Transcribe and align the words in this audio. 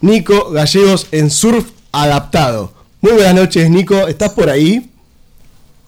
Nico 0.00 0.50
Gallegos 0.50 1.06
en 1.10 1.30
surf 1.30 1.70
adaptado. 1.90 2.72
Muy 3.00 3.12
buenas 3.12 3.34
noches, 3.34 3.70
Nico. 3.70 4.06
¿Estás 4.06 4.32
por 4.32 4.50
ahí? 4.50 4.90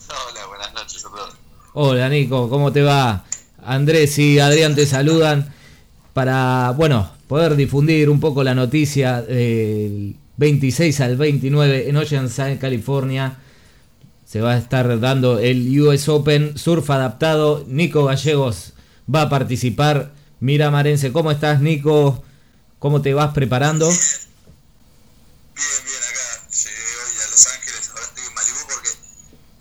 Hola, 0.09 0.47
buenas 0.47 0.73
noches 0.73 1.05
a 1.05 1.09
todos. 1.11 1.35
Hola, 1.75 2.09
Nico. 2.09 2.49
¿Cómo 2.49 2.73
te 2.73 2.83
va? 2.83 3.25
Andrés 3.63 4.19
y 4.19 4.39
Adrián 4.39 4.75
te 4.75 4.87
saludan 4.87 5.53
para, 6.15 6.73
bueno, 6.75 7.11
poder 7.27 7.55
difundir 7.55 8.09
un 8.09 8.19
poco 8.19 8.43
la 8.43 8.55
noticia 8.55 9.21
del 9.21 10.17
26 10.39 11.01
al 11.03 11.17
29 11.17 11.91
en 11.91 11.97
Oceanside, 11.99 12.59
California. 12.59 13.37
Se 14.25 14.41
va 14.41 14.53
a 14.53 14.59
estar 14.59 15.01
dando 15.01 15.39
el 15.39 15.79
US 15.81 16.09
Open 16.09 16.57
Surf 16.57 16.89
adaptado. 16.89 17.63
Nico 17.69 18.07
Gallegos 18.07 18.73
va 19.15 19.23
a 19.23 19.29
participar. 19.29 20.13
Mira, 20.41 20.71
Marense, 20.71 21.13
¿cómo 21.13 21.31
estás, 21.31 21.61
Nico? 21.61 22.25
¿Cómo 22.79 23.03
te 23.03 23.13
vas 23.13 23.35
preparando? 23.35 23.89
Bien, 23.89 23.99
bien, 25.57 26.03
acá. 26.05 26.49
Llegué 26.49 26.97
hoy 26.97 27.23
a 27.25 27.29
Los 27.29 27.47
Ángeles, 27.47 27.89
ahora 27.89 28.05
estoy 28.05 28.25
en 28.25 28.35
Malibu 28.35 28.59
porque 28.69 28.91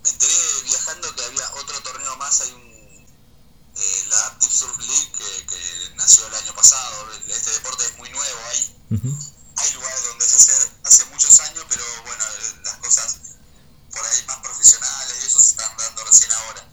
me 0.04 0.10
enteré 0.10 0.34
viajando 0.64 1.14
que 1.16 1.24
había 1.24 1.54
otro 1.54 1.82
torneo 1.82 2.16
más, 2.16 2.40
hay 2.42 2.52
un, 2.52 2.62
eh, 3.74 4.04
la 4.08 4.26
Active 4.28 4.52
Surf 4.52 4.78
League 4.78 5.12
que, 5.18 5.46
que 5.46 5.94
nació 5.96 6.28
el 6.28 6.34
año 6.36 6.54
pasado, 6.54 7.08
este 7.26 7.50
deporte 7.50 7.86
es 7.86 7.98
muy 7.98 8.08
nuevo 8.10 8.38
ahí, 8.50 8.76
hay 9.56 9.72
lugares 9.74 10.04
donde 10.10 10.24
se 10.24 10.36
hace 10.36 10.70
hace 10.84 11.04
muchos 11.06 11.40
años, 11.40 11.66
pero 11.68 11.82
bueno, 12.06 12.24
las 12.62 12.76
cosas 12.76 13.16
por 13.92 14.06
ahí 14.06 14.22
más 14.28 14.36
profesionales 14.36 15.16
y 15.24 15.26
eso 15.26 15.40
se 15.40 15.48
están 15.48 15.76
dando 15.76 16.04
recién 16.04 16.30
ahora. 16.30 16.68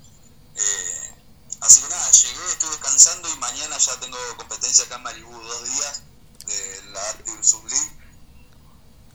Eh, 0.58 1.16
así 1.62 1.82
que 1.82 1.90
nada, 1.90 2.12
llegué, 2.12 2.52
estoy 2.52 2.70
descansando 2.70 3.30
y 3.30 3.36
mañana 3.38 3.80
ya 3.80 4.00
tengo 4.00 4.18
competencia 4.38 4.86
acá 4.86 4.98
en 4.98 5.04
Malibu 5.04 5.42
dos 5.42 5.64
días 5.64 6.04
la 6.96 7.44
Surf 7.44 7.64
League. 7.72 7.92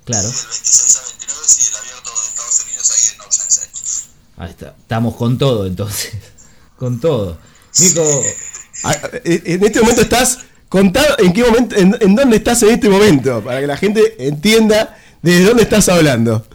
Claro. 0.05 0.29
Sí, 0.29 0.37
del 0.37 0.49
26 0.49 0.97
al 0.97 1.05
29, 1.07 1.41
sí, 1.47 1.63
el 1.69 1.77
abierto 1.77 2.11
de 2.11 2.29
Estados 2.29 2.65
Unidos 2.65 2.91
ahí 2.91 3.05
en. 3.15 4.43
Ahí 4.43 4.51
está. 4.51 4.75
Estamos 4.81 5.17
con 5.17 5.39
todo, 5.39 5.67
entonces. 5.67 6.13
Con 6.79 6.99
todo. 6.99 7.37
Nico, 7.79 8.23
Ah, 8.85 8.97
eh, 9.25 9.43
En 9.45 9.63
este 9.65 9.81
momento 9.81 10.01
estás. 10.01 10.39
Contá 10.71 11.05
en 11.19 11.33
qué 11.33 11.43
momento, 11.45 11.75
en, 11.77 11.97
en 12.01 12.15
dónde 12.15 12.37
estás 12.37 12.63
en 12.63 12.71
este 12.71 12.89
momento, 12.89 13.43
para 13.45 13.61
que 13.61 13.67
la 13.67 13.77
gente 13.77 14.15
entienda 14.27 14.97
desde 15.21 15.45
dónde 15.45 15.65
estás 15.65 15.89
hablando. 15.89 16.47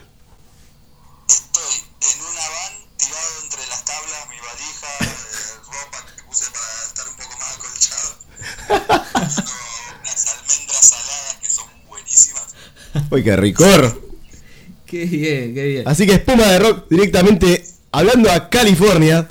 Uy, 13.15 13.23
qué 13.23 13.35
ricor. 13.37 14.01
qué 14.85 15.05
bien, 15.05 15.53
qué 15.53 15.65
bien. 15.65 15.87
Así 15.87 16.05
que 16.05 16.15
espuma 16.15 16.47
de 16.47 16.59
rock 16.59 16.89
directamente 16.89 17.63
hablando 17.93 18.29
a 18.29 18.49
California. 18.49 19.25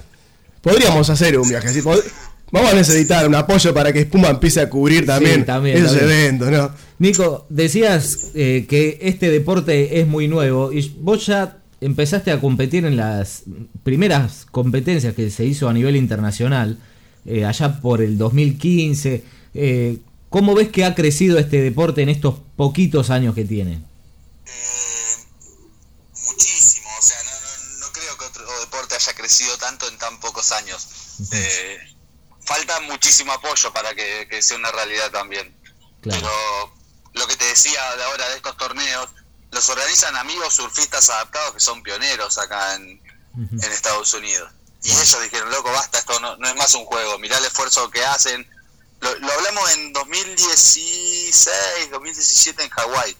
Podríamos 0.62 1.10
hacer 1.10 1.38
un 1.38 1.46
viaje 1.46 1.68
así. 1.68 1.82
Vamos 1.82 2.72
a 2.72 2.74
necesitar 2.74 3.28
un 3.28 3.34
apoyo 3.34 3.74
para 3.74 3.92
que 3.92 4.00
Espuma 4.00 4.28
empiece 4.28 4.60
a 4.60 4.70
cubrir 4.70 5.04
también, 5.04 5.44
también, 5.44 5.76
esos 5.76 5.98
también. 5.98 6.18
eventos, 6.18 6.50
¿no? 6.50 6.70
Nico, 6.98 7.46
decías 7.50 8.30
eh, 8.34 8.64
que 8.68 8.98
este 9.02 9.30
deporte 9.30 10.00
es 10.00 10.06
muy 10.06 10.28
nuevo 10.28 10.72
y 10.72 10.90
vos 11.00 11.26
ya 11.26 11.58
empezaste 11.82 12.30
a 12.30 12.40
competir 12.40 12.86
en 12.86 12.96
las 12.96 13.42
primeras 13.82 14.46
competencias 14.50 15.14
que 15.14 15.28
se 15.30 15.44
hizo 15.44 15.68
a 15.68 15.74
nivel 15.74 15.96
internacional, 15.96 16.78
eh, 17.26 17.44
allá 17.44 17.80
por 17.82 18.00
el 18.00 18.16
2015. 18.16 19.24
Eh, 19.52 19.98
¿Cómo 20.34 20.56
ves 20.56 20.68
que 20.72 20.84
ha 20.84 20.96
crecido 20.96 21.38
este 21.38 21.60
deporte 21.60 22.02
en 22.02 22.08
estos 22.08 22.34
poquitos 22.56 23.10
años 23.10 23.36
que 23.36 23.44
tiene? 23.44 23.74
Eh, 24.46 25.16
muchísimo, 26.26 26.88
o 26.98 27.02
sea, 27.02 27.22
no, 27.22 27.30
no, 27.30 27.86
no 27.86 27.92
creo 27.92 28.18
que 28.18 28.24
otro 28.24 28.60
deporte 28.62 28.96
haya 28.96 29.14
crecido 29.14 29.56
tanto 29.58 29.86
en 29.88 29.96
tan 29.96 30.18
pocos 30.18 30.50
años. 30.50 30.88
Eh, 31.30 31.78
falta 32.40 32.80
muchísimo 32.80 33.30
apoyo 33.30 33.72
para 33.72 33.94
que, 33.94 34.26
que 34.28 34.42
sea 34.42 34.56
una 34.56 34.72
realidad 34.72 35.12
también. 35.12 35.54
Claro. 36.00 36.20
Pero 36.20 36.74
lo 37.12 37.28
que 37.28 37.36
te 37.36 37.44
decía 37.44 37.94
de 37.94 38.02
ahora 38.02 38.28
de 38.30 38.34
estos 38.38 38.56
torneos, 38.56 39.10
los 39.52 39.68
organizan 39.68 40.16
amigos 40.16 40.54
surfistas 40.54 41.10
adaptados 41.10 41.54
que 41.54 41.60
son 41.60 41.80
pioneros 41.84 42.38
acá 42.38 42.74
en, 42.74 43.00
en 43.36 43.72
Estados 43.72 44.12
Unidos. 44.14 44.50
Y 44.82 44.90
ellos 44.90 45.22
dijeron, 45.22 45.48
loco, 45.52 45.70
basta, 45.70 46.00
esto 46.00 46.18
no, 46.18 46.36
no 46.38 46.48
es 46.48 46.56
más 46.56 46.74
un 46.74 46.86
juego, 46.86 47.20
mirá 47.20 47.38
el 47.38 47.44
esfuerzo 47.44 47.88
que 47.88 48.04
hacen. 48.04 48.44
Lo, 49.04 49.14
lo 49.18 49.32
hablamos 49.32 49.70
en 49.74 49.92
2016, 49.92 51.90
2017 51.90 52.62
en 52.64 52.70
Hawái. 52.70 53.16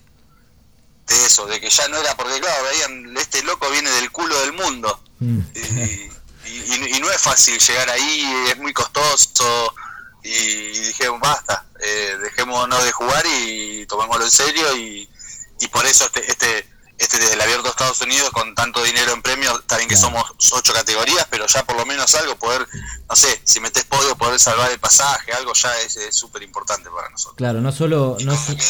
De 1.07 1.27
eso, 1.27 1.45
de 1.47 1.61
que 1.61 1.69
ya 1.69 1.87
no 1.89 1.99
era, 1.99 2.17
porque 2.17 2.41
claro, 2.41 2.65
veían, 2.65 3.15
este 3.19 3.43
loco 3.43 3.69
viene 3.71 3.91
del 3.91 4.11
culo 4.11 4.39
del 4.41 4.53
mundo. 4.55 4.99
Mm. 5.21 5.41
Y, 5.55 6.11
y- 6.47 6.97
y 6.97 7.01
no 7.01 7.11
es 7.11 7.21
fácil 7.21 7.59
llegar 7.59 7.91
ahí, 7.91 8.47
es 8.49 8.57
muy 8.59 8.73
costoso. 8.73 9.75
Y 10.23 10.79
dije, 10.79 11.09
basta, 11.21 11.67
eh, 11.81 12.17
dejémonos 12.23 12.83
de 12.83 12.93
jugar 12.93 13.23
y 13.27 13.85
tomémoslo 13.87 14.25
en 14.25 14.31
serio. 14.31 14.75
Y, 14.77 15.09
y 15.61 15.69
por 15.69 15.85
eso 15.85 16.07
este, 16.07 16.31
este, 16.31 16.67
este 16.99 17.19
del 17.19 17.41
abierto 17.41 17.65
de 17.65 17.71
Estados 17.71 18.01
Unidos 18.03 18.31
con 18.31 18.55
tanto 18.55 18.83
dinero 18.83 19.13
en 19.13 19.23
premios, 19.23 19.59
está 19.61 19.77
bien 19.77 19.89
que 19.89 19.97
somos 19.97 20.25
ocho 20.53 20.73
categorías, 20.73 21.27
pero 21.31 21.47
ya 21.47 21.65
por 21.65 21.77
lo 21.77 21.85
menos 21.87 22.15
algo, 22.15 22.37
poder, 22.39 22.67
no 23.09 23.17
sé, 23.17 23.41
si 23.45 23.59
metes 23.61 23.85
podio, 23.85 24.17
poder 24.17 24.39
salvar 24.39 24.71
el 24.71 24.79
pasaje, 24.79 25.33
algo 25.33 25.53
ya 25.55 25.77
es 25.81 25.97
es 25.97 26.15
súper 26.17 26.43
importante 26.43 26.89
para 26.91 27.09
nosotros. 27.11 27.37
Claro, 27.37 27.61
no 27.61 27.73
solo... 27.73 28.17
No, 28.21 28.37
so- 28.37 28.57
que- 28.57 28.63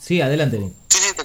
sí, 0.00 0.20
adelante. 0.20 0.58
Sí, 0.88 0.98
sí, 0.98 1.14
te. 1.14 1.24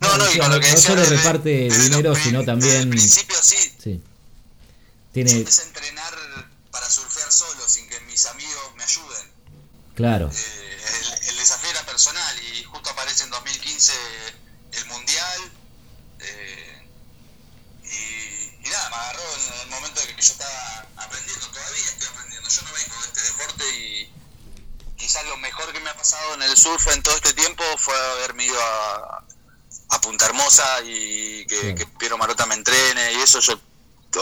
No, 0.00 0.16
no, 0.18 0.32
y 0.32 0.38
con 0.38 0.50
lo 0.50 0.58
que 0.60 0.66
no 0.68 0.74
decía 0.74 0.90
solo 0.90 1.02
desde- 1.02 1.16
reparte 1.16 1.48
desde 1.50 1.82
dinero, 1.84 2.14
sino 2.16 2.44
también- 2.44 2.74
el 2.76 2.88
principio 2.88 3.36
sí, 3.40 3.56
Sí. 3.82 4.02
Tiene... 5.12 5.30
empecé 5.32 5.62
a 5.62 5.64
entrenar 5.66 6.14
para 6.70 6.88
surfear 6.88 7.30
solo, 7.30 7.68
sin 7.68 7.88
que 7.88 8.00
mis 8.00 8.24
amigos 8.26 8.62
me 8.76 8.82
ayuden. 8.84 9.30
Claro. 9.94 10.30
Eh, 10.34 10.80
el, 11.20 11.28
el 11.28 11.36
desafío 11.36 11.70
era 11.70 11.82
personal 11.84 12.34
y 12.54 12.64
justo 12.64 12.88
aparece 12.90 13.24
en 13.24 13.30
2015 13.30 13.92
el 14.82 14.88
Mundial. 14.88 15.40
eh, 16.20 16.78
y, 17.84 18.66
y 18.66 18.70
nada, 18.70 18.88
me 18.90 18.96
agarró 18.96 19.22
en 19.22 19.60
el 19.62 19.68
momento 19.70 20.00
de 20.00 20.06
que 20.14 20.22
yo 20.22 20.32
estaba 20.32 20.86
aprendiendo, 20.96 21.46
todavía 21.48 21.84
estoy 21.84 22.08
aprendiendo. 22.08 22.48
Yo 22.48 22.62
no 22.62 22.68
vengo 22.72 22.94
de 23.02 23.06
este 23.08 23.22
deporte 23.22 23.64
y 23.78 24.12
quizás 24.96 25.24
lo 25.26 25.36
mejor 25.38 25.72
que 25.72 25.80
me 25.80 25.90
ha 25.90 25.96
pasado 25.96 26.34
en 26.34 26.42
el 26.42 26.56
surf 26.56 26.86
en 26.94 27.02
todo 27.02 27.14
este 27.16 27.32
tiempo 27.34 27.62
fue 27.78 27.94
haberme 28.12 28.44
ido 28.46 28.60
a, 28.60 29.24
a 29.90 30.00
Punta 30.00 30.26
Hermosa 30.26 30.64
y 30.84 31.44
que, 31.46 31.60
Sí. 31.60 31.74
que 31.74 31.86
Piero 31.98 32.16
Marota 32.18 32.46
me 32.46 32.54
entrene 32.54 33.12
y 33.14 33.16
eso 33.16 33.40
yo, 33.40 33.58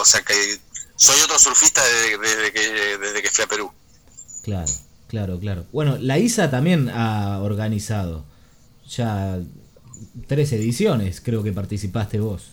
o 0.01 0.05
sea 0.05 0.23
que 0.23 0.59
soy 0.97 1.21
otro 1.21 1.39
surfista 1.39 1.83
desde, 1.85 2.19
desde 2.19 2.53
que, 2.53 2.99
desde 2.99 3.23
que 3.23 3.31
fui 3.31 3.45
a 3.45 3.47
Perú. 3.47 3.73
Claro, 4.43 4.73
claro, 5.09 5.39
claro. 5.39 5.67
Bueno, 5.73 5.97
la 6.01 6.19
ISA 6.19 6.51
también 6.51 6.89
ha 6.89 7.39
organizado 7.41 8.25
ya 8.89 9.39
tres 10.27 10.53
ediciones, 10.53 11.21
creo 11.21 11.43
que 11.43 11.53
participaste 11.53 12.19
vos. 12.21 12.53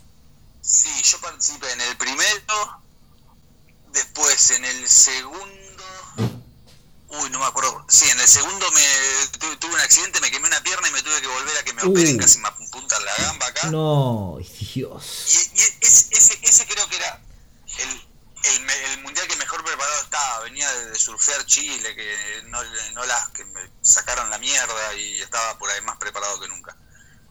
Sí, 0.61 0.89
yo 1.03 1.19
participé 1.21 1.71
en 1.71 1.81
el 1.81 1.97
primero, 1.97 2.81
después 3.93 4.51
en 4.51 4.65
el 4.65 4.89
segundo, 4.89 5.83
uy, 7.09 7.29
no 7.29 7.39
me 7.39 7.45
acuerdo, 7.45 7.85
sí, 7.87 8.09
en 8.09 8.19
el 8.19 8.27
segundo 8.27 8.69
me 8.71 9.37
tuve, 9.39 9.55
tuve 9.57 9.73
un 9.73 9.79
accidente, 9.79 10.19
me 10.19 10.29
quemé 10.29 10.47
una 10.47 10.61
pierna 10.61 10.89
y 10.89 10.91
me 10.91 11.01
tuve 11.01 11.21
que 11.21 11.27
volver 11.27 11.57
a 11.57 11.63
que 11.63 11.73
me 11.73 11.83
operen, 11.83 12.15
Uh. 12.15 12.19
casi 12.19 12.39
me 12.39 12.47
apuntan 12.49 13.05
la 13.05 13.15
gamba 13.23 13.47
acá. 13.47 13.69
No, 13.71 14.37
Dios. 14.59 15.25
Y, 15.55 15.59
y 15.59 15.63
ese, 15.81 16.07
ese, 16.17 16.39
ese 16.41 16.67
creo 16.67 16.87
que 16.89 16.97
era 16.97 17.21
el, 17.77 17.89
el, 18.43 18.69
el 18.91 19.01
mundial 19.03 19.25
que 19.27 19.35
mejor 19.37 19.63
preparado 19.63 20.01
estaba, 20.03 20.41
venía 20.41 20.69
de, 20.71 20.85
de 20.91 20.95
surfear 20.99 21.45
Chile, 21.45 21.95
que 21.95 22.43
no, 22.47 22.59
no 22.93 23.05
las 23.05 23.29
que 23.29 23.45
me 23.45 23.61
sacaron 23.81 24.29
la 24.29 24.37
mierda 24.37 24.93
y 24.95 25.21
estaba 25.21 25.57
por 25.57 25.69
ahí 25.69 25.81
más 25.81 25.97
preparado 25.97 26.39
que 26.41 26.47
nunca. 26.49 26.75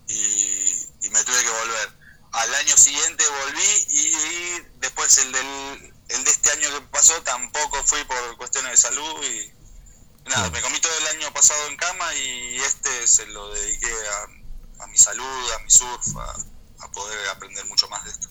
Y, 0.08 1.06
y 1.06 1.10
me 1.10 1.22
tuve 1.24 1.42
que 1.42 1.50
volver. 1.50 1.88
Al 2.32 2.54
año 2.54 2.76
siguiente 2.76 3.24
volví 3.44 3.86
y, 3.88 4.08
y 4.08 4.62
después 4.80 5.16
el 5.18 5.32
del 5.32 5.92
el 6.08 6.24
de 6.24 6.30
este 6.30 6.50
año 6.52 6.68
que 6.78 6.86
pasó 6.92 7.14
tampoco 7.22 7.82
fui 7.84 8.04
por 8.04 8.36
cuestiones 8.36 8.70
de 8.72 8.76
salud 8.76 9.24
y 9.24 10.28
nada, 10.30 10.46
Sí. 10.46 10.52
me 10.52 10.60
comí 10.62 10.78
todo 10.80 10.92
el 11.00 11.16
año 11.16 11.32
pasado 11.34 11.66
en 11.68 11.76
cama 11.76 12.14
y 12.14 12.56
este 12.58 13.06
se 13.08 13.26
lo 13.26 13.52
dediqué 13.54 13.86
a, 13.88 14.84
a 14.84 14.86
mi 14.86 14.96
salud, 14.98 15.50
a 15.58 15.64
mi 15.64 15.70
surf, 15.70 16.16
a, 16.16 16.84
a 16.84 16.92
poder 16.92 17.28
aprender 17.30 17.64
mucho 17.66 17.88
más 17.88 18.04
de 18.04 18.10
esto. 18.12 18.28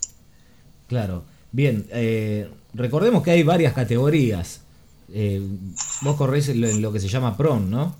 Claro. 0.87 1.25
Bien, 1.51 1.87
eh, 1.91 2.49
recordemos 2.73 3.23
que 3.23 3.31
hay 3.31 3.43
varias 3.43 3.73
categorías. 3.73 4.61
Eh, 5.11 5.41
vos 6.01 6.15
corréis 6.17 6.47
en 6.49 6.61
lo, 6.61 6.67
en 6.69 6.81
lo 6.81 6.91
que 6.93 6.99
se 6.99 7.07
llama 7.09 7.35
PRON, 7.37 7.69
¿no? 7.69 7.97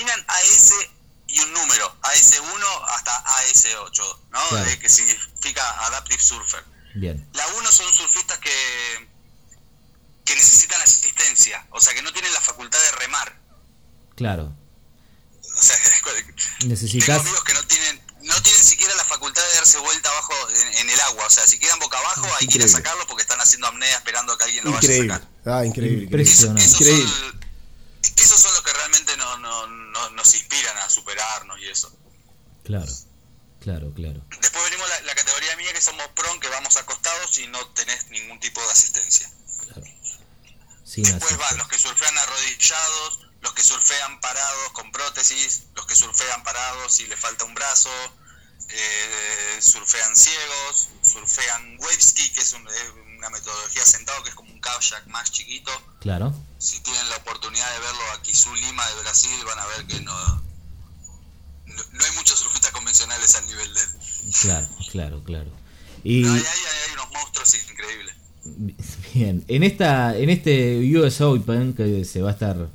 terminan 0.00 0.24
AS 0.28 0.72
y 1.28 1.40
un 1.40 1.52
número, 1.52 1.96
AS1 2.02 2.84
hasta 2.88 3.24
AS8, 3.24 4.18
¿no? 4.30 4.48
Claro. 4.48 4.70
Eh, 4.70 4.78
que 4.78 4.88
significa 4.88 5.86
Adaptive 5.86 6.20
Surfer. 6.20 6.64
Bien. 6.94 7.28
La 7.34 7.46
1 7.46 7.72
son 7.72 7.92
surfistas 7.92 8.38
que, 8.38 9.08
que 10.24 10.34
necesitan 10.34 10.80
asistencia, 10.82 11.66
o 11.70 11.80
sea, 11.80 11.94
que 11.94 12.02
no 12.02 12.12
tienen 12.12 12.32
la 12.32 12.40
facultad 12.40 12.80
de 12.80 12.90
remar. 12.92 13.38
Claro. 14.16 14.52
O 15.42 15.62
sea, 15.62 15.76
necesitas... 16.66 17.06
Tengo 17.06 17.20
amigos 17.20 17.44
que 17.44 17.54
no 17.54 17.64
tienen, 17.64 18.02
no 18.22 18.42
tienen 18.42 18.64
siquiera 18.64 18.94
la 18.96 19.04
facultad 19.04 19.42
de 19.42 19.54
darse 19.54 19.78
vuelta 19.78 20.10
abajo 20.10 20.34
en, 20.50 20.74
en 20.78 20.90
el 20.90 21.00
agua, 21.00 21.26
o 21.26 21.30
sea, 21.30 21.46
si 21.46 21.60
quedan 21.60 21.78
boca 21.78 21.96
abajo 21.96 22.22
increíble. 22.22 22.36
hay 22.40 22.46
que 22.48 22.58
ir 22.58 22.64
a 22.64 22.68
sacarlos 22.68 23.06
porque 23.06 23.22
están 23.22 23.40
haciendo 23.40 23.68
apnea 23.68 23.96
esperando 23.96 24.32
a 24.32 24.38
que 24.38 24.44
alguien 24.44 24.64
lo 24.64 24.70
increíble. 24.70 25.08
vaya 25.08 25.24
a 25.24 25.28
sacar. 25.44 25.54
Ah, 25.54 25.64
increíble. 25.64 26.04
Impresionante. 26.04 26.64
Eso, 26.64 26.74
eso 26.74 26.90
increíble. 26.90 27.12
Son, 27.12 27.39
inspiran 30.60 30.76
a 30.78 30.90
superarnos 30.90 31.58
y 31.60 31.68
eso. 31.68 31.90
Claro, 32.64 32.92
claro, 33.60 33.92
claro. 33.94 34.22
Después 34.40 34.64
venimos 34.64 34.88
la, 34.88 35.00
la 35.02 35.14
categoría 35.14 35.56
mía 35.56 35.72
que 35.72 35.80
somos 35.80 36.06
pron, 36.08 36.38
que 36.40 36.48
vamos 36.48 36.76
acostados 36.76 37.38
y 37.38 37.46
no 37.46 37.66
tenés 37.68 38.08
ningún 38.10 38.38
tipo 38.40 38.60
de 38.60 38.70
asistencia. 38.70 39.30
claro. 39.64 39.82
Sin 40.84 41.04
Después 41.04 41.22
asistencia. 41.32 41.38
van 41.48 41.58
los 41.58 41.68
que 41.68 41.78
surfean 41.78 42.18
arrodillados, 42.18 43.20
los 43.40 43.52
que 43.54 43.62
surfean 43.62 44.20
parados 44.20 44.72
con 44.72 44.92
prótesis, 44.92 45.62
los 45.74 45.86
que 45.86 45.94
surfean 45.94 46.42
parados 46.42 47.00
y 47.00 47.06
le 47.06 47.16
falta 47.16 47.44
un 47.44 47.54
brazo, 47.54 47.90
eh, 48.68 49.58
surfean 49.62 50.14
ciegos, 50.16 50.88
surfean 51.02 51.76
wave 51.80 52.00
ski, 52.00 52.30
que 52.32 52.40
es 52.40 52.52
un- 52.52 52.68
es 52.68 52.90
una 53.16 53.30
metodología 53.30 53.84
sentado 53.86 54.22
que 54.24 54.30
es 54.30 54.34
como 54.34 54.52
un 54.52 54.60
kayak 54.60 55.06
más 55.06 55.30
chiquito. 55.30 55.70
Claro. 56.00 56.34
Si 56.58 56.80
tienen 56.80 57.08
la 57.08 57.16
oportunidad 57.16 57.72
de 57.72 57.78
verlo 57.80 58.12
a 58.12 58.22
Kisu 58.22 58.54
Lima 58.54 58.86
de 58.88 58.94
Brasil, 59.02 59.44
van 59.46 59.58
a 59.58 59.66
ver 59.66 59.86
que 59.86 60.00
no, 60.00 60.42
no, 61.92 62.04
hay 62.04 62.12
muchos 62.16 62.38
surfistas 62.38 62.70
convencionales 62.72 63.34
al 63.34 63.46
nivel 63.46 63.74
de 63.74 63.80
él. 63.80 63.88
Claro, 64.42 64.68
claro, 64.90 65.24
claro. 65.24 65.50
Y 66.04 66.22
No, 66.22 66.32
hay, 66.32 66.40
hay- 66.40 66.46
hay 66.46 66.92
unos 66.94 67.10
monstruos 67.12 67.54
increíbles. 67.54 68.14
bien, 69.14 69.44
en 69.48 69.62
esta, 69.62 70.16
en 70.16 70.30
este 70.30 70.78
US 70.98 71.20
Open 71.20 71.74
que 71.74 72.04
se 72.04 72.22
va 72.22 72.30
a 72.30 72.32
estar 72.32 72.68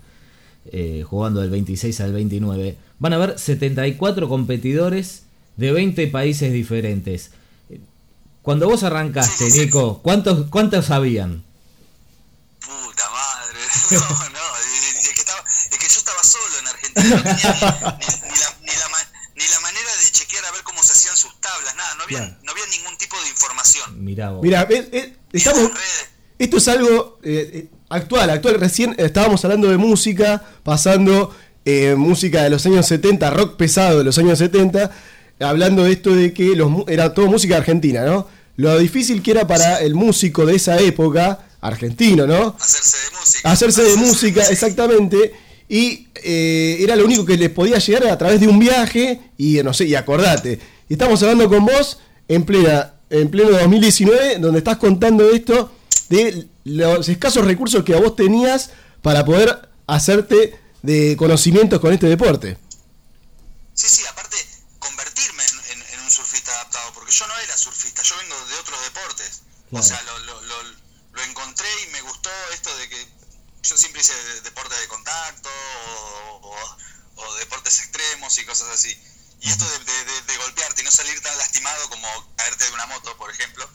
eh, 0.72 1.04
jugando 1.08 1.42
del 1.42 1.50
26 1.50 2.00
al 2.02 2.14
29, 2.14 2.78
van 3.00 3.14
a 3.14 3.16
haber 3.18 3.40
74 3.40 4.28
competidores 4.30 5.24
de 5.58 5.72
20 5.72 6.08
países 6.08 6.52
diferentes. 6.54 7.32
Cuando 8.42 8.68
vos 8.68 8.84
arrancaste. 8.84 9.50
Nico, 9.50 10.02
¿cuántos, 10.04 10.48
cuántos 10.50 10.92
habían? 10.92 11.44
Puta 12.60 13.10
madre. 13.10 13.60
No, 13.92 14.00
no. 14.00 14.58
Es 15.00 15.10
que, 15.14 15.20
estaba, 15.22 15.40
es 15.50 15.78
que 15.78 15.88
yo 15.88 16.00
estaba 16.00 16.24
solo 16.24 16.60
en 16.60 16.68
Argentina. 16.68 17.16
No 17.16 17.24
tenía 17.24 17.98
ni, 18.00 18.06
ni- 18.06 18.32
ni 18.32 18.38
la, 18.40 18.58
ni, 18.62 18.74
la, 18.80 18.90
ma- 18.90 19.12
ni 19.36 19.48
la 19.48 19.60
manera 19.62 19.90
de 20.04 20.12
chequear 20.12 20.46
a 20.46 20.52
ver 20.52 20.64
cómo 20.64 20.82
se 20.84 20.92
hacían 20.94 21.16
sus 21.16 21.40
tablas. 21.42 21.76
Nada, 21.76 21.90
no 21.90 21.94
había, 22.06 22.18
Claro. 22.20 22.36
no 22.44 22.52
había 22.52 22.64
ningún 22.78 22.98
tipo 22.98 23.16
de 23.22 23.30
información. 23.30 24.04
Mirá 24.04 24.32
vos. 24.32 24.42
Mira, 24.44 24.68
eh, 24.70 24.90
eh, 24.92 25.14
Ni 25.34 25.38
estamos, 25.40 25.72
esto 26.40 26.58
es 26.58 26.68
algo 26.68 27.20
eh, 27.24 27.50
eh, 27.54 27.68
actual, 27.90 28.30
actual. 28.30 28.60
Recién 28.60 28.96
estábamos 28.98 29.44
hablando 29.46 29.70
de 29.70 29.78
música, 29.78 30.44
pasando 30.64 31.36
eh, 31.66 31.96
música 31.96 32.44
de 32.44 32.50
los 32.50 32.66
años 32.66 32.86
70, 32.88 33.30
rock 33.32 33.56
pesado 33.58 34.00
de 34.00 34.04
los 34.04 34.18
años 34.18 34.38
70, 34.40 34.92
hablando 35.40 35.84
de 35.84 35.92
esto 35.94 36.16
de 36.16 36.34
que 36.34 36.56
los, 36.56 36.72
era 36.88 37.14
todo 37.14 37.28
música 37.28 37.58
argentina, 37.58 38.06
¿no? 38.06 38.28
Lo 38.58 38.78
difícil 38.80 39.22
que 39.22 39.32
era 39.32 39.46
para 39.48 39.82
el 39.82 39.96
músico 39.96 40.46
de 40.46 40.56
esa 40.56 40.80
época, 40.80 41.46
argentino, 41.60 42.26
¿no? 42.26 42.56
Hacerse 42.60 42.98
de 42.98 43.18
música. 43.20 43.52
hacerse 43.52 43.84
de 43.84 43.96
música, 43.98 44.44
exactamente. 44.50 45.34
Y 45.68 46.08
eh, 46.24 46.78
era 46.80 46.96
lo 46.96 47.04
único 47.06 47.26
que 47.26 47.36
les 47.38 47.50
podía 47.50 47.80
llegar 47.80 48.08
a 48.08 48.18
través 48.18 48.40
de 48.40 48.48
un 48.48 48.60
viaje 48.60 49.20
y 49.38 49.56
no 49.64 49.74
sé, 49.74 49.86
y 49.86 49.96
acordate. 49.96 50.60
Y 50.90 50.94
estamos 50.94 51.22
hablando 51.24 51.50
con 51.50 51.66
vos 51.66 52.00
en 52.28 52.46
plena, 52.46 52.94
en 53.10 53.30
pleno 53.32 53.52
2019, 53.58 54.40
donde 54.40 54.60
estás 54.60 54.78
contando 54.78 55.30
esto 55.32 55.72
de 56.10 56.48
los 56.66 57.08
escasos 57.10 57.46
recursos 57.46 57.84
que 57.84 57.96
a 57.96 58.00
vos 58.00 58.16
tenías 58.16 58.72
para 59.02 59.26
poder 59.26 59.70
hacerte 59.88 60.60
de 60.82 61.16
conocimientos 61.18 61.80
con 61.80 61.94
este 61.94 62.08
deporte. 62.08 62.58
Sí, 63.74 63.88
sí, 63.90 64.04
aparte, 64.10 64.38
convertirme 64.80 65.44
en, 65.44 65.80
en- 65.82 65.94
en 65.94 66.00
un 66.02 66.12
surfista 66.12 66.52
adaptado, 66.54 66.94
porque 66.94 67.12
yo 67.12 67.28
no 67.28 67.34
era 67.40 67.58
surfista, 67.58 68.02
yo 68.04 68.16
vengo 68.18 68.36
de 68.50 68.56
otros 68.56 68.80
deportes. 68.84 69.42
Claro. 69.70 69.84
O 69.84 69.88
sea, 69.88 70.02
lo, 70.04 70.20
lo, 70.20 70.42
lo, 70.44 70.56
lo 71.14 71.24
encontré 71.24 71.68
y 71.88 71.92
me 71.92 72.02
gustó 72.02 72.30
esto 72.54 72.76
de 72.78 72.90
que 72.90 73.08
yo 73.64 73.76
siempre 73.78 74.02
hice 74.02 74.14
deportes 74.44 74.80
de 74.80 74.88
contacto 74.88 75.50
o, 75.90 76.48
o- 76.48 76.78
o 77.18 77.36
deportes 77.36 77.80
extremos 77.80 78.38
y 78.40 78.46
cosas 78.46 78.70
así. 78.74 78.96
Y 79.46 79.50
esto 79.50 79.66
de, 79.70 79.80
de- 79.80 80.06
de- 80.06 80.22
de 80.24 80.38
golpearte 80.38 80.82
y 80.82 80.86
no 80.86 80.92
salir 80.92 81.22
tan 81.22 81.38
lastimado 81.38 81.90
como 81.90 82.08
caerte 82.36 82.66
de 82.66 82.72
una 82.72 82.86
moto, 82.88 83.16
por 83.18 83.30
ejemplo, 83.32 83.70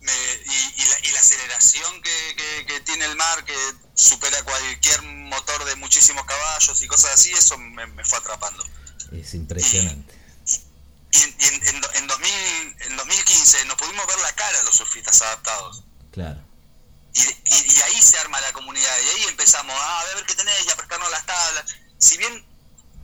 me- 0.00 0.12
y, 0.46 0.82
y 0.82 0.86
la, 0.86 1.00
y 1.08 1.12
la 1.12 1.20
aceleración 1.20 2.02
que, 2.02 2.34
que- 2.36 2.66
que 2.66 2.80
tiene 2.80 3.04
el 3.06 3.16
mar, 3.16 3.44
que 3.44 3.56
supera 3.94 4.42
cualquier 4.44 5.02
motor 5.02 5.64
de 5.64 5.74
muchísimos 5.76 6.24
caballos 6.26 6.80
y 6.82 6.86
cosas 6.86 7.12
así, 7.14 7.32
eso 7.32 7.56
me, 7.58 7.86
me 7.86 8.04
fue 8.04 8.18
atrapando. 8.18 8.64
Es 9.12 9.34
impresionante. 9.34 10.14
Y 11.12 11.22
en, 11.22 11.36
y 11.40 11.44
en, 11.44 11.54
en 11.68 11.82
en 11.94 12.06
2000, 12.06 12.30
en 12.80 12.96
2015 12.96 13.64
nos 13.66 13.76
pudimos 13.76 14.06
ver 14.06 14.18
la 14.20 14.32
cara 14.34 14.62
los 14.64 14.76
surfistas 14.76 15.22
adaptados. 15.22 15.82
Claro. 16.12 16.40
Y 17.14 17.80
ahí 17.80 18.02
se 18.02 18.18
arma 18.18 18.38
la 18.42 18.52
comunidad, 18.52 18.92
y 19.02 19.08
ahí 19.08 19.24
empezamos 19.28 19.74
"Ah, 19.78 20.00
a 20.00 20.14
ver 20.14 20.26
qué 20.26 20.34
tenés 20.34 20.66
y 20.66 20.70
a 20.70 20.76
prestarnos 20.76 21.10
las 21.10 21.24
tablas. 21.24 21.64
Si 21.98 22.18
bien 22.18 22.44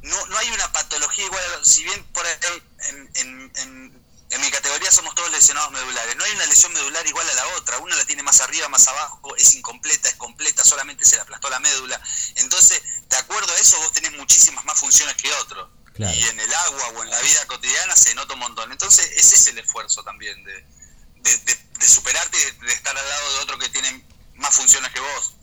no, 0.03 0.27
no 0.27 0.39
hay 0.39 0.51
una 0.51 0.73
patología 0.73 1.25
igual, 1.25 1.43
si 1.65 1.85
bien 1.85 2.05
por 2.13 2.27
ahí 2.27 2.35
en, 2.91 3.11
en- 3.15 3.53
en- 3.57 4.03
en 4.31 4.41
mi 4.41 4.51
categoría 4.51 4.91
somos 4.91 5.15
todos 5.15 5.31
lesionados 5.31 5.71
medulares, 5.73 6.17
no 6.17 6.25
hay 6.25 6.33
una 6.33 6.47
lesión 6.47 6.73
medular 6.73 7.07
igual 7.07 7.29
a 7.29 7.35
la 7.35 7.47
otra, 7.49 7.79
una 7.81 7.95
la 7.97 8.05
tiene 8.07 8.23
más 8.23 8.41
arriba, 8.41 8.67
más 8.69 8.89
abajo, 8.89 9.37
es 9.37 9.53
incompleta, 9.55 10.09
es 10.09 10.15
completa, 10.17 10.65
solamente 10.65 11.05
se 11.05 11.17
le 11.17 11.23
aplastó 11.23 11.51
la 11.51 11.61
médula. 11.61 12.01
Entonces, 12.37 12.83
de 13.11 13.17
acuerdo 13.19 13.53
a 13.53 13.59
eso, 13.59 13.79
vos 13.81 13.93
tenés 13.93 14.13
muchísimas 14.13 14.65
más 14.65 14.79
funciones 14.81 15.15
que 15.17 15.31
otro. 15.35 15.71
Claro. 15.93 16.15
Y 16.19 16.25
en 16.29 16.41
el 16.41 16.55
agua 16.55 16.89
o 16.97 17.03
en 17.03 17.11
la 17.11 17.21
vida 17.21 17.47
cotidiana 17.47 17.95
se 17.95 18.15
nota 18.15 18.33
un 18.33 18.39
montón. 18.41 18.73
Entonces, 18.73 19.05
ese 19.17 19.35
es 19.35 19.47
el 19.49 19.59
esfuerzo 19.59 20.03
también 20.03 20.43
de, 20.45 20.53
de, 21.17 21.37
de- 21.37 21.59
de 21.79 21.89
superarte, 21.89 22.39
de, 22.39 22.53
de 22.67 22.73
estar 22.73 22.97
al 22.97 23.07
lado 23.07 23.33
de 23.35 23.39
otro 23.41 23.59
que 23.59 23.69
tiene 23.69 24.03
más 24.37 24.55
funciones 24.57 24.91
que 24.93 25.01
vos. 25.01 25.35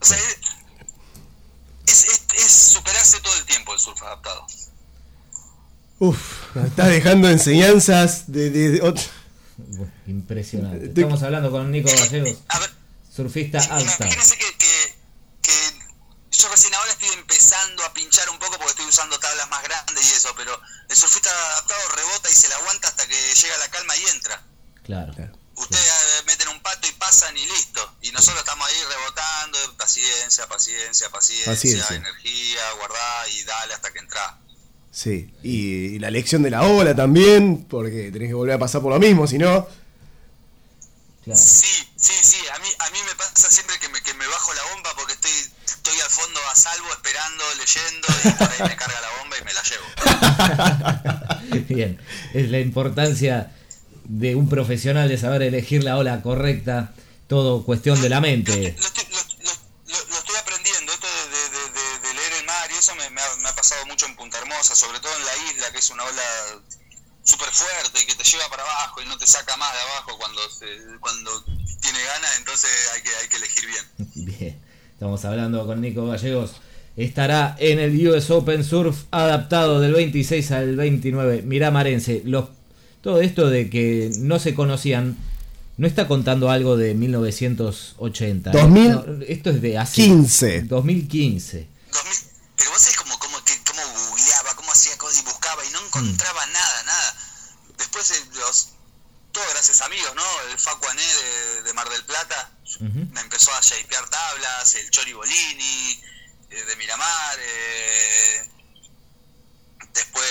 O 0.00 0.04
sea, 0.04 0.18
es, 1.86 2.04
es, 2.04 2.17
es- 2.36 2.52
superarse 2.72 3.20
todo 3.20 3.36
el 3.36 3.44
tiempo 3.44 3.74
el 3.74 3.80
surf 3.80 4.02
adaptado. 4.02 4.46
Uf, 6.00 6.56
estás 6.64 6.88
dejando 6.88 7.28
enseñanzas 7.28 8.30
de, 8.30 8.50
de- 8.50 8.70
de 8.70 8.82
ot- 8.82 9.08
Bueno, 9.56 9.92
Impresionante. 10.06 10.88
Te- 10.88 11.00
Estamos 11.00 11.22
hablando 11.22 11.50
con 11.50 11.70
Nico 11.72 11.90
Gallegos, 11.90 12.38
A 12.48 12.58
ver, 12.60 12.70
surfista 13.14 13.58
alta. 13.58 13.80
imagínense 13.96 14.38
que, 14.38 14.56
que, 14.56 14.94
que 15.42 15.52
yo 16.30 16.48
recién 16.50 16.72
ahora 16.74 16.92
estoy 16.92 17.08
empezando 17.18 17.82
a 17.84 17.92
pinchar 17.92 18.30
un 18.30 18.38
poco 18.38 18.52
porque 18.58 18.70
estoy 18.70 18.86
usando 18.86 19.18
tablas 19.18 19.48
más 19.50 19.62
grandes 19.64 20.08
y 20.12 20.14
eso, 20.14 20.28
pero 20.36 20.60
el 20.88 20.96
surfista 20.96 21.30
adaptado 21.30 21.80
rebota 21.96 22.30
y 22.30 22.34
se 22.34 22.48
la 22.48 22.54
aguanta 22.56 22.86
hasta 22.88 23.04
que 23.08 23.14
llega 23.34 23.58
la 23.58 23.68
calma 23.68 23.96
y 23.96 24.04
entra. 24.14 24.42
Claro. 24.84 25.12
Claro. 25.14 25.32
Ustedes 25.58 25.84
eh, 25.86 26.22
meten 26.26 26.48
un 26.48 26.60
pato 26.60 26.86
y 26.88 26.92
pasan 26.92 27.36
y 27.36 27.44
listo. 27.46 27.94
Y 28.02 28.10
nosotros 28.12 28.38
estamos 28.40 28.66
ahí 28.66 28.74
rebotando, 28.88 29.58
paciencia, 29.76 30.46
paciencia, 30.48 31.08
paciencia, 31.10 31.52
Paciencia. 31.52 31.96
energía, 31.96 32.60
guardá 32.78 33.28
y 33.28 33.42
dale 33.44 33.74
hasta 33.74 33.92
que 33.92 33.98
entra. 33.98 34.38
Sí, 34.90 35.32
y, 35.42 35.94
y 35.94 35.98
la 35.98 36.10
lección 36.10 36.42
de 36.42 36.50
la 36.50 36.62
ola 36.62 36.94
también, 36.94 37.64
porque 37.68 38.10
tenés 38.10 38.28
que 38.28 38.34
volver 38.34 38.54
a 38.54 38.58
pasar 38.58 38.80
por 38.82 38.92
lo 38.92 38.98
mismo, 38.98 39.26
si 39.26 39.38
no... 39.38 39.68
claro. 41.24 41.38
Sí, 41.40 41.88
sí, 41.96 42.14
sí. 42.22 42.36
A 42.54 42.58
mí, 42.58 42.68
a 42.78 42.90
mí 42.90 42.98
me 43.06 43.14
pasa 43.14 43.50
siempre 43.50 43.78
que 43.78 43.88
me, 43.90 44.00
que 44.00 44.14
me 44.14 44.26
bajo 44.26 44.52
la 44.54 44.62
bomba 44.74 44.90
porque 44.96 45.12
estoy, 45.12 45.30
estoy 45.66 46.00
al 46.00 46.10
fondo 46.10 46.40
a 46.50 46.56
salvo, 46.56 46.90
esperando, 46.92 47.44
leyendo 47.58 48.08
y 48.24 48.30
por 48.32 48.50
ahí 48.50 48.62
me 48.70 48.76
carga 48.76 49.00
la 49.00 49.10
bomba 49.20 49.36
y 49.38 49.44
me 49.44 49.52
la 49.52 49.62
llevo. 49.62 49.86
Bien, 51.68 52.00
es 52.34 52.50
la 52.50 52.58
importancia 52.60 53.52
de 54.08 54.34
un 54.34 54.48
profesional 54.48 55.08
de 55.08 55.18
saber 55.18 55.42
elegir 55.42 55.84
la 55.84 55.96
ola 55.98 56.22
correcta, 56.22 56.92
todo 57.28 57.64
cuestión 57.64 58.00
de 58.00 58.08
la 58.08 58.20
mente. 58.20 58.74
lo 58.76 58.86
estoy, 58.86 59.04
lo- 59.12 59.44
lo- 59.44 59.52
lo- 59.92 60.06
lo 60.08 60.18
estoy 60.18 60.36
aprendiendo, 60.36 60.92
esto 60.92 61.06
de, 61.06 61.24
de- 61.28 61.50
de- 61.52 61.70
de- 61.76 62.08
de 62.08 62.14
leer 62.14 62.32
el 62.40 62.46
mar 62.46 62.68
y 62.74 62.78
eso 62.78 62.94
me, 62.96 63.08
me 63.10 63.20
ha, 63.20 63.36
me 63.42 63.48
ha 63.48 63.54
pasado 63.54 63.84
mucho 63.86 64.06
en 64.06 64.16
Punta 64.16 64.38
Hermosa, 64.38 64.74
sobre 64.74 64.98
todo 65.00 65.12
en 65.16 65.24
la 65.24 65.52
isla, 65.52 65.70
que 65.72 65.78
es 65.78 65.90
una 65.90 66.04
ola 66.04 66.22
súper 67.22 67.48
fuerte 67.50 68.00
y 68.02 68.06
que 68.06 68.14
te 68.14 68.24
lleva 68.24 68.48
para 68.48 68.62
abajo 68.62 69.02
y 69.02 69.06
no 69.06 69.18
te 69.18 69.26
saca 69.26 69.54
más 69.58 69.70
de 69.72 69.78
abajo 69.80 70.18
cuando 70.18 70.40
se- 70.50 70.98
cuando 71.00 71.44
tiene 71.82 71.98
ganas, 72.02 72.30
entonces 72.38 72.70
hay 72.94 73.02
que, 73.02 73.10
hay 73.22 73.28
que 73.28 73.36
elegir 73.36 73.64
bien. 73.66 73.84
Bien, 74.38 74.60
estamos 74.92 75.24
hablando 75.26 75.66
con 75.66 75.80
Nico 75.80 76.06
Gallegos. 76.06 76.52
Estará 76.96 77.54
en 77.60 77.78
el 77.78 78.08
US 78.08 78.30
Open 78.30 78.64
Surf 78.64 79.04
adaptado 79.12 79.78
del 79.80 79.92
26 79.92 80.50
al 80.50 80.74
29. 80.76 81.42
Mirá, 81.42 81.70
Marense, 81.70 82.22
los, 82.24 82.48
todo 83.08 83.22
esto 83.22 83.48
de 83.48 83.70
que 83.70 84.10
no 84.18 84.38
se 84.38 84.54
conocían, 84.54 85.16
no 85.78 85.86
está 85.86 86.06
contando 86.06 86.50
algo 86.50 86.76
de 86.76 86.92
1980. 86.92 88.50
¿eh? 88.50 88.52
2000 88.52 88.90
No, 88.90 89.04
esto 89.26 89.48
es 89.48 89.62
de 89.62 89.78
hace 89.78 89.94
15. 89.94 90.62
2015. 90.64 91.66
2000, 91.90 92.18
pero 92.58 92.70
vos 92.70 92.82
sabés 92.82 92.98
cómo, 92.98 93.18
cómo, 93.18 93.42
que- 93.44 93.58
cómo 93.66 93.80
googleaba, 94.10 94.54
cómo 94.56 94.70
hacía 94.72 94.98
cosas 94.98 95.20
y 95.22 95.24
buscaba 95.24 95.64
y 95.64 95.70
no 95.70 95.80
encontraba 95.86 96.44
nada, 96.48 96.82
nada. 96.82 97.16
Después 97.78 98.12
los, 98.34 98.68
todo 99.32 99.44
gracias 99.54 99.80
a 99.80 99.86
amigos, 99.86 100.12
¿no? 100.14 100.22
El 100.52 100.58
Facu 100.58 100.86
Ané 100.86 101.00
de, 101.02 101.62
de 101.62 101.72
Mar 101.72 101.88
del 101.88 102.04
Plata 102.04 102.52
me 103.14 103.20
empezó 103.22 103.50
a 103.54 103.60
shapear 103.62 104.06
tablas, 104.10 104.74
el 104.74 104.90
Chori 104.90 105.14
Bolini, 105.14 105.98
eh, 106.50 106.62
de 106.68 106.76
Miramar, 106.76 107.38
eh, 107.40 108.48
después, 109.94 110.28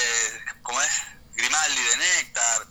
¿cómo 0.62 0.80
es? 0.80 0.90
Grimaldi 1.36 1.82
de 1.84 1.98
Néctar. 1.98 2.68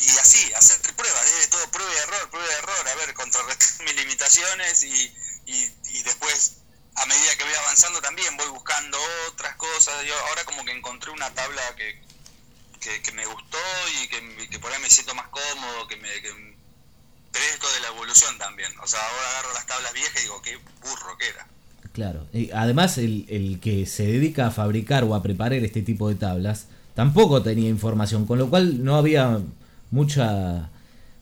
Y 0.00 0.08
así, 0.18 0.52
hacer 0.54 0.80
pruebas, 0.96 1.24
de 1.40 1.46
todo 1.48 1.70
prueba 1.70 1.92
y 1.92 1.96
error, 1.96 2.30
prueba 2.30 2.48
y 2.50 2.54
error, 2.56 2.88
a 2.88 2.94
ver, 2.96 3.14
contrarrestar 3.14 3.84
mis 3.86 3.94
limitaciones 3.96 4.82
y, 4.82 5.14
y, 5.46 5.72
y 5.92 6.02
después 6.02 6.52
a 6.96 7.06
medida 7.06 7.36
que 7.36 7.44
voy 7.44 7.54
avanzando 7.54 8.00
también 8.00 8.36
voy 8.36 8.48
buscando 8.48 8.98
otras 9.30 9.56
cosas. 9.56 9.94
Yo 10.06 10.14
ahora 10.28 10.44
como 10.44 10.64
que 10.64 10.72
encontré 10.72 11.10
una 11.10 11.32
tabla 11.34 11.62
que, 11.76 12.00
que, 12.80 13.02
que 13.02 13.12
me 13.12 13.26
gustó 13.26 13.58
y 14.02 14.08
que, 14.08 14.48
que, 14.50 14.58
por 14.58 14.72
ahí 14.72 14.73
me 14.84 14.90
siento 14.90 15.14
más 15.14 15.28
cómodo, 15.28 15.88
que 15.88 15.96
me... 15.96 16.08
Que, 16.20 16.28
pero 17.32 17.44
esto 17.52 17.66
de 17.74 17.80
la 17.80 17.88
evolución 17.88 18.38
también. 18.38 18.70
O 18.82 18.86
sea, 18.86 19.00
ahora 19.00 19.30
agarro 19.30 19.54
las 19.54 19.66
tablas 19.66 19.92
viejas 19.94 20.20
y 20.20 20.22
digo, 20.22 20.42
qué 20.42 20.56
burro 20.56 21.18
que 21.18 21.28
era. 21.28 21.46
Claro. 21.92 22.26
Y 22.32 22.50
además, 22.52 22.98
el, 22.98 23.24
el 23.28 23.60
que 23.60 23.86
se 23.86 24.04
dedica 24.04 24.46
a 24.46 24.50
fabricar 24.50 25.04
o 25.04 25.14
a 25.14 25.22
preparar 25.22 25.64
este 25.64 25.82
tipo 25.82 26.08
de 26.08 26.16
tablas 26.16 26.66
tampoco 26.94 27.42
tenía 27.42 27.68
información, 27.68 28.26
con 28.26 28.38
lo 28.38 28.50
cual 28.50 28.84
no 28.84 28.96
había 28.96 29.40
mucha 29.90 30.70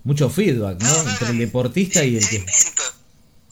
mucho 0.05 0.29
feedback 0.29 0.83
¿no? 0.83 0.89
No, 0.89 1.05
no, 1.05 1.11
entre 1.11 1.29
el 1.29 1.39
deportista 1.39 2.05
y 2.05 2.17
el 2.17 2.29
que... 2.29 2.37
Invento, 2.37 2.83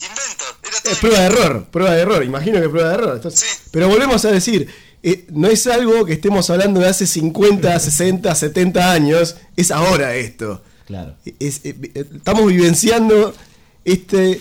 invento. 0.00 0.44
Era 0.64 0.79
todo 0.79 0.79
Es 0.92 0.98
prueba 0.98 1.18
de 1.20 1.26
error, 1.26 1.66
prueba 1.70 1.94
de 1.94 2.00
error, 2.02 2.24
imagino 2.24 2.60
que 2.60 2.68
prueba 2.68 2.88
de 2.90 2.94
error. 2.94 3.12
Entonces- 3.16 3.40
Sí. 3.40 3.68
Pero 3.70 3.88
volvemos 3.88 4.24
a 4.24 4.30
decir, 4.30 4.68
eh, 5.02 5.24
no 5.30 5.48
es 5.48 5.66
algo 5.66 6.04
que 6.04 6.12
estemos 6.14 6.48
hablando 6.50 6.80
de 6.80 6.88
hace 6.88 7.06
50, 7.06 7.78
60, 7.78 8.34
70 8.34 8.92
años, 8.92 9.36
es 9.56 9.70
ahora 9.70 10.14
esto. 10.14 10.62
Claro. 10.86 11.14
Es- 11.38 11.60
eh, 11.64 11.74
eh, 11.94 12.04
estamos 12.16 12.46
vivenciando 12.46 13.34
este, 13.84 14.40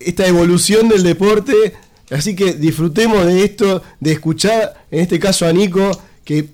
esta 0.00 0.26
evolución 0.26 0.88
del 0.88 1.02
deporte, 1.02 1.74
así 2.10 2.34
que 2.36 2.52
disfrutemos 2.54 3.24
de 3.26 3.44
esto, 3.44 3.82
de 4.00 4.12
escuchar, 4.12 4.84
en 4.90 5.00
este 5.00 5.18
caso 5.18 5.46
a 5.46 5.52
Nico, 5.52 5.90
que 6.24 6.48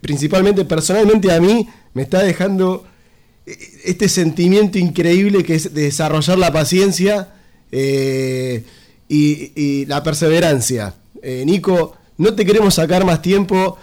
principalmente 0.00 0.64
personalmente 0.64 1.32
a 1.32 1.40
mí 1.40 1.68
me 1.94 2.02
está 2.02 2.22
dejando 2.22 2.86
este 3.84 4.08
sentimiento 4.08 4.78
increíble 4.78 5.44
que 5.44 5.54
es 5.54 5.72
de 5.72 5.82
desarrollar 5.82 6.36
la 6.38 6.52
paciencia 6.52 7.28
eh, 7.72 8.64
y, 9.08 9.52
y 9.60 9.86
la 9.86 10.02
perseverancia. 10.02 10.94
Eh, 11.22 11.42
Nico, 11.46 11.96
no 12.18 12.34
te 12.34 12.44
queremos 12.46 12.74
sacar 12.74 13.04
más 13.04 13.22
tiempo. 13.22 13.78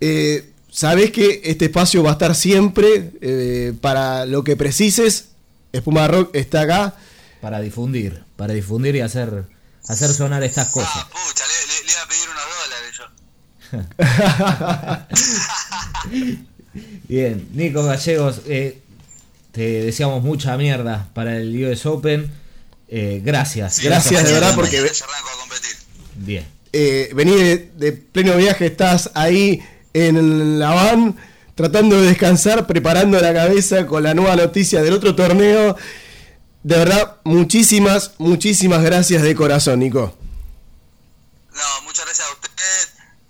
Eh, 0.00 0.50
sabés 0.70 1.10
que 1.10 1.40
este 1.44 1.66
espacio 1.66 2.02
va 2.02 2.10
a 2.10 2.12
estar 2.14 2.34
siempre 2.34 3.10
eh, 3.20 3.72
para 3.80 4.24
lo 4.26 4.42
que 4.44 4.56
precises. 4.56 5.26
Espuma 5.72 6.08
Rock 6.08 6.34
está 6.34 6.62
acá. 6.62 6.94
Para 7.40 7.60
difundir, 7.60 8.22
para 8.36 8.52
difundir 8.54 8.96
y 8.96 9.00
hacer, 9.00 9.44
hacer 9.88 10.12
sonar 10.12 10.42
estas 10.42 10.68
cosas. 10.70 10.90
Ah, 10.94 11.08
pucha, 11.10 11.44
le, 11.46 11.54
le- 11.72 11.84
le 11.86 11.92
iba 11.92 12.02
a 12.02 12.08
pedir 12.08 12.28
unos 12.28 12.44
dólares 12.60 12.92
yo. 12.98 13.04
Bien, 17.08 17.48
Nico 17.52 17.82
Gallegos, 17.84 18.42
eh, 18.46 18.78
te 19.52 19.82
deseamos 19.84 20.22
mucha 20.22 20.56
mierda 20.56 21.08
para 21.14 21.36
el 21.36 21.64
US 21.64 21.84
Open. 21.86 22.30
Eh, 22.92 23.20
gracias. 23.24 23.76
Sí, 23.76 23.82
Gracias, 23.84 24.24
de 24.24 24.32
verdad, 24.32 24.54
porque-. 24.54 24.90
Bien. 26.16 26.46
Eh, 26.72 27.10
vení 27.14 27.34
de, 27.36 27.56
de 27.76 27.92
pleno 27.92 28.36
viaje, 28.36 28.66
estás 28.66 29.10
ahí 29.14 29.64
en 29.94 30.58
la 30.58 30.70
van 30.70 31.16
tratando 31.54 32.00
de 32.00 32.08
descansar, 32.08 32.66
preparando 32.66 33.20
la 33.20 33.32
cabeza 33.34 33.86
con 33.86 34.02
la 34.02 34.14
nueva 34.14 34.34
noticia 34.36 34.82
del 34.82 34.94
otro 34.94 35.14
torneo. 35.14 35.76
De 36.62 36.76
verdad, 36.78 37.16
muchísimas, 37.24 38.12
muchísimas 38.18 38.82
gracias 38.82 39.22
de 39.22 39.34
corazón, 39.34 39.78
Nico. 39.80 40.16
No, 41.52 41.82
muchas 41.82 42.04
gracias 42.06 42.26
a 42.28 42.32
usted. 42.32 42.50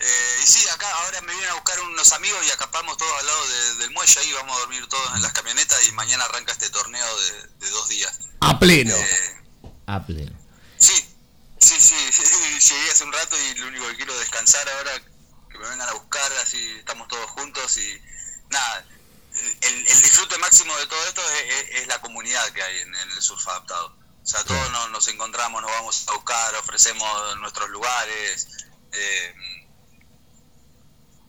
Eh, 0.01 0.43
y 0.43 0.47
sí, 0.47 0.67
acá 0.75 0.87
ahora 1.05 1.21
me 1.23 1.33
vienen 1.33 1.51
a 1.51 1.55
buscar 1.55 1.79
unos 1.81 2.13
amigos 2.13 2.39
y 2.49 2.51
acampamos 2.51 2.97
todos 2.97 3.13
al 3.21 3.27
lado 3.27 3.39
de- 3.49 3.83
del 3.85 3.91
muelle. 3.93 4.21
Ahí 4.21 4.33
vamos 4.33 4.57
a 4.57 4.61
dormir 4.61 4.87
todos 4.89 5.11
en 5.17 5.23
las 5.23 5.33
camionetas 5.33 5.79
y 5.89 5.93
mañana 5.93 6.25
arranca 6.25 6.53
este 6.53 6.71
torneo 6.71 7.05
de, 7.05 7.67
de 7.67 7.71
dos 7.71 7.89
días. 7.89 8.19
A 8.41 8.59
pleno. 8.59 8.95
Eh, 8.95 9.40
Sí, 10.79 10.95
sí, 11.59 11.81
sí. 11.81 11.95
Llegué 12.75 12.91
hace 12.91 13.05
un 13.05 13.13
rato 13.13 13.37
y 13.39 13.55
lo 13.57 13.69
único 13.69 13.87
que 13.89 13.97
quiero 13.97 14.13
es 14.15 14.21
descansar 14.21 14.69
ahora. 14.69 14.93
Que 15.51 15.59
me 15.59 15.69
vengan 15.69 15.89
a 15.89 15.93
buscar, 15.95 16.33
así 16.43 16.59
estamos 16.79 17.09
todos 17.09 17.29
juntos 17.33 17.77
y 17.79 18.01
nada. 18.51 18.87
El, 19.63 19.87
el 19.89 20.03
disfrute 20.03 20.39
máximo 20.39 20.77
de 20.79 20.87
todo 20.87 21.05
esto 21.07 21.23
es, 21.33 21.55
es- 21.55 21.81
es 21.83 21.87
la 21.89 22.01
comunidad 22.01 22.49
que 22.51 22.63
hay 22.63 22.79
en, 22.81 22.95
en 22.95 23.11
el 23.11 23.23
surf 23.23 23.47
adaptado. 23.49 23.97
O 24.23 24.27
sea, 24.27 24.45
todos 24.45 24.71
nos, 24.71 24.91
nos 24.91 25.09
encontramos, 25.09 25.61
nos 25.63 25.71
vamos 25.73 26.05
a 26.09 26.13
buscar, 26.13 26.55
ofrecemos 26.57 27.37
nuestros 27.39 27.69
lugares. 27.71 28.47
eh, 28.93 29.35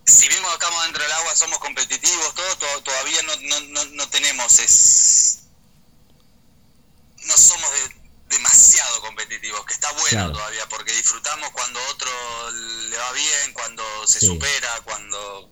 si 0.05 0.27
bien 0.27 0.41
cuando 0.41 0.55
estamos 0.59 0.83
dentro 0.83 1.03
del 1.03 1.11
agua 1.13 1.35
somos 1.35 1.59
competitivos, 1.59 2.35
todo, 2.35 2.57
to- 2.57 2.83
todavía 2.83 3.21
no, 3.23 3.35
no, 3.37 3.59
no, 3.61 3.85
no 3.85 4.09
tenemos 4.09 4.59
es 4.59 5.39
no 7.25 7.37
somos 7.37 7.71
de- 7.71 7.90
está 9.71 9.91
bueno 9.93 10.09
Claro. 10.09 10.31
todavía, 10.33 10.67
porque 10.69 10.91
disfrutamos 10.93 11.49
cuando 11.51 11.79
otro 11.93 12.09
le 12.89 12.97
va 12.97 13.11
bien, 13.13 13.53
cuando 13.53 13.83
se 14.07 14.19
Sí. 14.19 14.25
supera, 14.27 14.69
cuando 14.83 15.49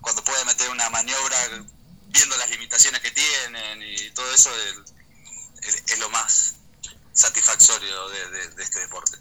cuando 0.00 0.22
puede 0.22 0.44
meter 0.44 0.70
una 0.70 0.88
maniobra 0.90 1.36
viendo 2.06 2.36
las 2.36 2.48
limitaciones 2.50 3.00
que 3.00 3.10
tienen 3.10 3.82
y 3.82 4.10
todo 4.12 4.32
eso 4.32 4.48
es, 5.86 5.98
lo 5.98 6.08
más 6.10 6.54
satisfactorio 7.12 8.08
de, 8.08 8.30
de- 8.38 8.48
de 8.54 8.62
este 8.62 8.80
deporte. 8.80 9.18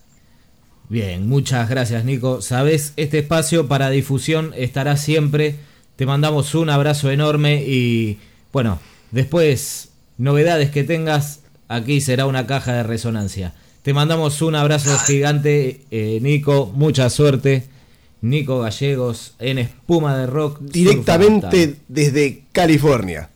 Bien, 0.89 1.27
muchas 1.27 1.67
gracias 1.67 2.05
Nico. 2.05 2.41
Sabes, 2.41 2.93
este 2.95 3.19
espacio 3.19 3.67
para 3.67 3.89
difusión 3.89 4.53
estará 4.55 4.95
siempre. 4.97 5.59
Te 5.95 6.05
mandamos 6.05 6.53
un 6.55 6.69
abrazo 6.69 7.09
enorme 7.11 7.63
y 7.65 8.19
bueno, 8.53 8.79
después 9.11 9.89
novedades 10.17 10.69
que 10.69 10.83
tengas, 10.83 11.39
aquí 11.67 11.99
será 12.01 12.25
una 12.27 12.45
caja 12.47 12.71
de 12.73 12.83
resonancia. 12.83 13.53
Te 13.87 13.93
mandamos 13.93 14.41
un 14.41 14.53
abrazo 14.53 14.99
gigante, 14.99 15.85
eh, 15.91 16.19
Nico, 16.21 16.69
mucha 16.75 17.09
suerte. 17.09 17.69
Nico 18.19 18.59
Gallegos 18.59 19.35
en 19.39 19.59
Espuma 19.59 20.17
de 20.17 20.27
Rock. 20.27 20.59
Directamente 20.59 21.77
desde 21.87 22.43
California. 22.51 23.29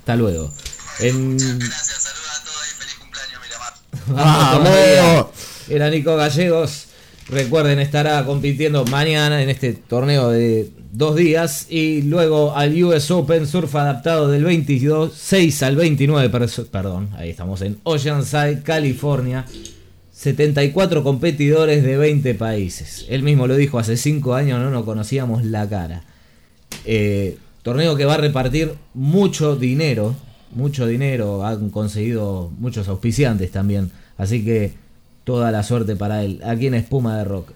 Hasta 0.00 0.16
luego. 0.16 0.52
En... 1.00 1.38
Gracias, 1.38 2.02
saludos 2.02 2.28
a 2.38 2.44
todos 2.44 2.66
y 2.68 2.82
feliz 2.82 2.94
cumpleaños 3.00 3.40
Miramar. 4.04 4.62
Vamos. 5.08 5.26
Era 5.70 5.88
Nico 5.88 6.14
Gallegos. 6.16 6.88
Recuerden, 7.30 7.78
estará 7.78 8.26
compitiendo 8.26 8.84
mañana 8.84 9.42
en 9.42 9.48
este 9.48 9.72
torneo 9.72 10.28
de 10.28 10.68
dos 10.92 11.16
días 11.16 11.66
y 11.70 12.02
luego 12.02 12.54
al 12.54 12.74
US 12.84 13.10
Open 13.10 13.46
Surf 13.46 13.74
adaptado 13.74 14.28
del 14.28 14.44
22, 14.44 15.14
6 15.16 15.62
al 15.62 15.76
29, 15.76 16.30
perso- 16.30 16.66
perdón, 16.66 17.08
ahí 17.16 17.30
estamos 17.30 17.62
en 17.62 17.78
Oceanside, 17.84 18.62
California. 18.62 19.46
74 20.14 21.02
competidores 21.02 21.82
de 21.82 21.96
20 21.96 22.34
países. 22.36 23.04
Él 23.08 23.24
mismo 23.24 23.48
lo 23.48 23.56
dijo 23.56 23.80
hace 23.80 23.96
5 23.96 24.34
años, 24.34 24.60
no 24.60 24.70
nos 24.70 24.84
conocíamos 24.84 25.44
la 25.44 25.68
cara. 25.68 26.04
Eh, 26.84 27.36
torneo 27.62 27.96
que 27.96 28.04
va 28.04 28.14
a 28.14 28.18
repartir 28.18 28.74
mucho 28.94 29.56
dinero, 29.56 30.14
mucho 30.54 30.86
dinero, 30.86 31.44
han 31.44 31.70
conseguido 31.70 32.52
muchos 32.58 32.86
auspiciantes 32.86 33.50
también, 33.50 33.90
así 34.16 34.44
que 34.44 34.74
toda 35.24 35.50
la 35.50 35.64
suerte 35.64 35.96
para 35.96 36.22
él, 36.22 36.40
aquí 36.44 36.68
en 36.68 36.74
Espuma 36.74 37.18
de 37.18 37.24
Rock. 37.24 37.50